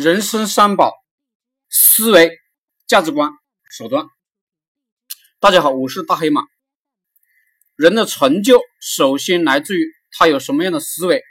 [0.00, 0.94] 人生三宝：
[1.68, 2.38] 思维、
[2.86, 3.32] 价值观、
[3.68, 4.06] 手段。
[5.40, 6.42] 大家好，我是大黑马。
[7.74, 11.24] 人的成就首先来自于他有什么样的思维。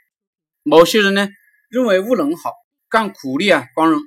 [0.64, 1.30] 某些人呢
[1.70, 2.52] 认为务农好，
[2.90, 4.02] 干苦力啊光荣。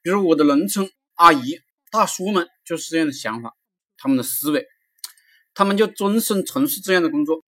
[0.00, 1.58] 比如我的农村阿姨、
[1.90, 3.52] 大叔们就是这样的想法，
[3.96, 4.64] 他们的思维，
[5.54, 7.44] 他们就终身从事这样的工作。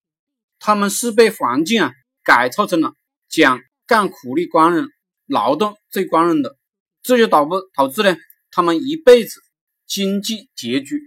[0.58, 1.92] 他们是被环境啊
[2.24, 2.92] 改造成了
[3.28, 4.88] 讲干苦力光荣。
[5.27, 6.57] 劳动最光荣的，
[7.03, 8.16] 这就导不导致呢？
[8.50, 9.40] 他们一辈子
[9.86, 11.00] 经济拮据。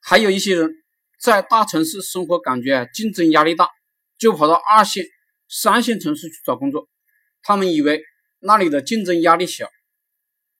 [0.00, 0.70] 还有一些人
[1.20, 3.68] 在大城市生活，感觉竞争压力大，
[4.18, 5.04] 就跑到二线、
[5.48, 6.88] 三线城市去找工作。
[7.42, 8.02] 他们以为
[8.40, 9.68] 那里的竞争压力小，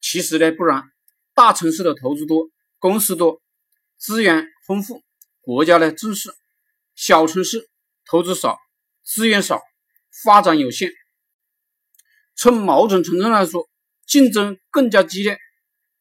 [0.00, 0.82] 其实呢不然。
[1.34, 3.40] 大城市的投资多，公司多，
[3.96, 5.02] 资源丰富，
[5.40, 6.30] 国家呢重视；
[6.96, 7.68] 小城市
[8.04, 8.58] 投资少，
[9.04, 9.62] 资源少，
[10.24, 10.90] 发展有限。
[12.40, 13.68] 从某种程度上来说，
[14.06, 15.36] 竞争更加激烈，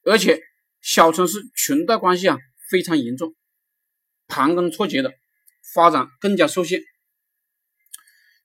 [0.04, 0.40] 而且
[0.82, 2.38] 小城市裙带关系啊
[2.70, 3.36] 非常严重，
[4.28, 5.12] 盘根错节的
[5.74, 6.84] 发展更加受限。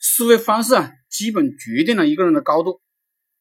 [0.01, 2.81] 思维方式啊，基本决定了一个人的高度，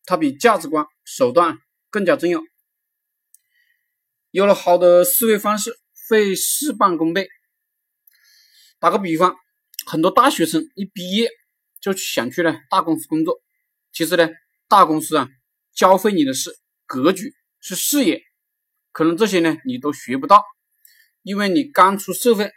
[0.03, 1.57] 它比价值观、手段
[1.89, 2.41] 更加重要。
[4.31, 7.29] 有了好的思维方式，会事半功倍。
[8.79, 9.37] 打个比方，
[9.85, 11.29] 很多大学生一毕业
[11.79, 13.41] 就想去呢大公司工作。
[13.93, 14.29] 其实呢，
[14.71, 15.27] 大公司啊，
[15.73, 16.49] 教会你的是
[16.85, 18.23] 格局，是视野，
[18.93, 20.45] 可能这些呢你都学不到，
[21.23, 22.49] 因为你刚出社会，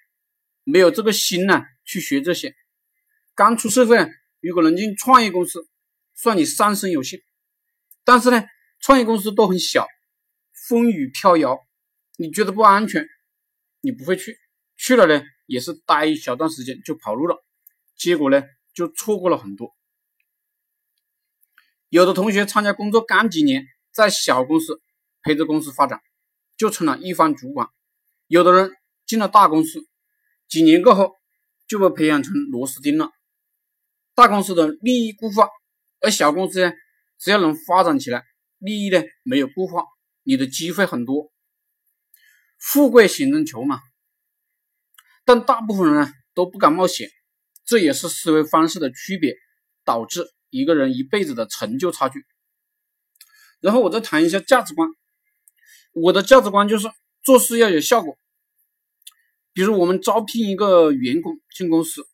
[0.62, 2.54] 没有这个心呢去学这些。
[3.34, 3.98] 刚出社会，
[4.40, 5.66] 如果能进创业公司，
[6.14, 7.20] 算你三生有幸。
[8.04, 8.44] 但是呢，
[8.78, 9.84] 创业公司都很小，
[10.68, 11.58] 风雨飘摇，
[12.16, 13.04] 你觉得不安全，
[13.80, 14.38] 你不会去，
[14.76, 17.44] 去了呢也是待一小段时间就跑路了，
[17.96, 18.40] 结果呢
[18.72, 19.74] 就错过了很多。
[21.94, 24.82] 有的同学参加工作干几年，在小公司
[25.22, 26.00] 陪着公司发展，
[26.56, 27.68] 就成了一方主管；
[28.26, 28.72] 有的人
[29.06, 29.86] 进了大公司，
[30.48, 31.12] 几年过后
[31.68, 33.12] 就被培养成螺丝钉了。
[34.12, 35.48] 大公司的利益固化，
[36.00, 36.72] 而小公司呢，
[37.16, 38.24] 只要能发展起来，
[38.58, 39.84] 利益呢没有固化，
[40.24, 41.30] 你的机会很多。
[42.58, 43.78] 富贵险中求嘛，
[45.24, 47.08] 但大部分人呢都不敢冒险，
[47.64, 49.36] 这也是思维方式的区别
[49.84, 50.33] 导致。
[50.54, 52.24] 一个人一辈子的成就差距，
[53.58, 54.88] 然后我再谈一下价值观。
[55.92, 56.88] 我的价值观就是
[57.24, 58.16] 做事要有效果。
[59.52, 62.06] 比如我们招聘一个员工进公司，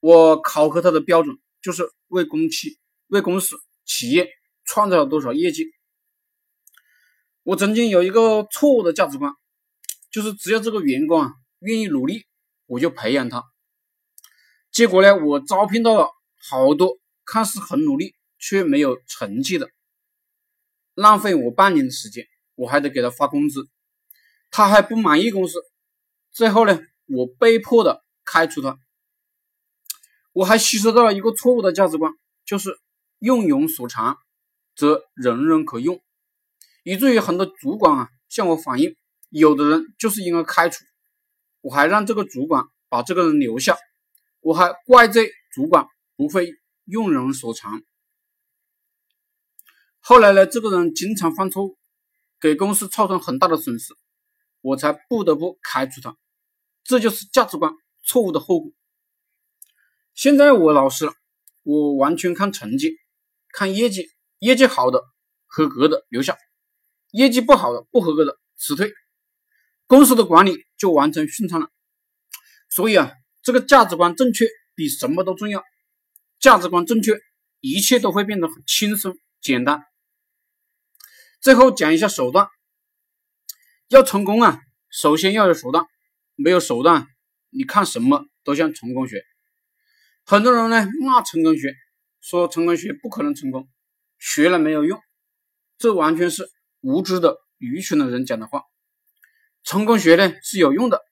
[0.00, 3.56] 我考核他的标准就是为公企、为公司、
[3.86, 4.28] 企业
[4.66, 5.64] 创造了多少业绩。
[7.42, 9.32] 我曾经有一个错误的价值观，
[10.10, 12.26] 就是只要这个员工啊愿意努力，
[12.66, 13.44] 我就培养他。
[14.70, 16.10] 结果呢，我招聘到了
[16.50, 16.98] 好多。
[17.30, 19.70] 看似很努力却没有成绩的，
[20.94, 23.68] 浪费我半年的时间，我还得给他发工资，
[24.50, 25.58] 他还不满意公司，
[26.30, 28.78] 最后呢，我被迫的开除他。
[30.32, 32.14] 我还吸收到了一个错误的价值观，
[32.46, 32.80] 就是
[33.18, 34.16] 用人所长，
[34.74, 36.00] 则人人可用，
[36.82, 38.96] 以至于很多主管啊向我反映，
[39.28, 40.82] 有的人就是应该开除，
[41.60, 43.76] 我还让这个主管把这个人留下，
[44.40, 45.86] 我还怪罪主管
[46.16, 46.54] 不会。
[46.88, 47.82] 用人所长。
[50.00, 51.76] 后来呢，这个人经常犯错误，
[52.40, 53.94] 给公司造成很大的损失，
[54.62, 56.16] 我才不得不开除他。
[56.82, 57.70] 这就是价值观
[58.04, 58.72] 错误的后果。
[60.14, 61.12] 现在我老实了，
[61.62, 62.96] 我完全看成绩，
[63.52, 64.06] 看业绩，
[64.38, 65.04] 业绩好的、
[65.44, 66.38] 合格的留下，
[67.10, 68.90] 业绩不好的、不合格的辞退，
[69.86, 71.68] 公司的管理就完成顺畅了。
[72.70, 73.12] 所以啊，
[73.42, 75.62] 这个价值观正确比什么都重要。
[76.48, 77.12] 价值观正确，
[77.60, 79.82] 一切都会变得很轻松简单。
[81.42, 82.48] 最后讲一下手段，
[83.88, 84.58] 要成功啊，
[84.88, 85.84] 首先要有手段，
[86.36, 87.06] 没有手段，
[87.50, 89.22] 你看什么都像成功学。
[90.24, 91.74] 很多人呢骂成功学，
[92.22, 93.68] 说成功学不可能成功，
[94.18, 94.98] 学了没有用，
[95.76, 96.48] 这完全是
[96.80, 98.62] 无知的、愚蠢的人讲的话。
[99.64, 101.02] 成功学呢是有用的，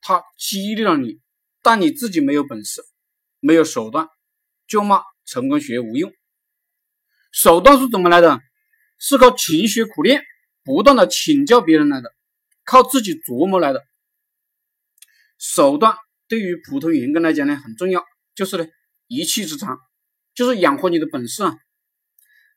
[0.00, 1.20] 它激励了你，
[1.60, 2.80] 但你自己没有本事，
[3.38, 4.08] 没有手段。
[4.68, 6.12] 就骂成功学无用，
[7.32, 8.40] 手段是怎么来的？
[9.00, 10.24] 是靠勤学苦练，
[10.62, 12.12] 不断的请教别人来的，
[12.64, 13.84] 靠自己琢磨来的。
[15.38, 18.04] 手段对于普通员工来讲呢很重要，
[18.34, 18.66] 就是呢
[19.06, 19.78] 一技之长，
[20.34, 21.56] 就是养活你的本事啊。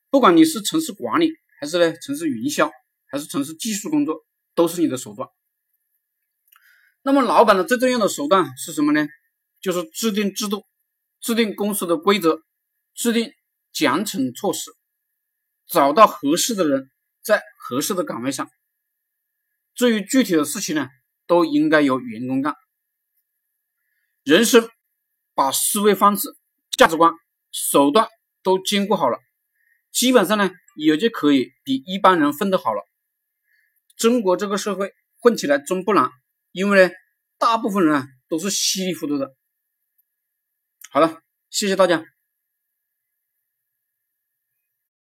[0.10, 2.72] 不管你是城市管理，还是呢城市营销，
[3.06, 4.26] 还是城市技术工作，
[4.56, 5.30] 都是你的手段。
[7.04, 9.08] 那么老板的最重要的手段是什么呢？
[9.62, 10.66] 就是制定制度。
[11.22, 12.42] 制定公司的规则，
[12.96, 13.32] 制定
[13.72, 14.72] 奖惩措施，
[15.68, 16.90] 找到合适的人，
[17.22, 18.50] 在合适的岗位上。
[19.76, 20.90] 至于具体的事情呢，
[21.28, 22.56] 都应该由员工干。
[24.24, 24.70] 人生
[25.34, 26.36] 把思维方式、
[26.78, 27.14] 价值观、
[27.52, 28.08] 手段
[28.44, 29.20] 都兼顾好了，
[29.92, 32.82] 基本上呢，也就可以比一般人混得好了。
[33.96, 36.10] 中国这个社会混起来真不难，
[36.52, 36.94] 因为呢，
[37.38, 39.36] 大部分人啊都是稀里糊涂的。
[40.94, 42.04] 好了，谢谢大家。